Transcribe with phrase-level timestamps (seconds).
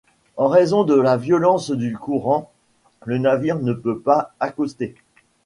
[0.35, 2.49] En raison de la violence du courant,
[3.05, 4.95] le navire ne peut pas accoster.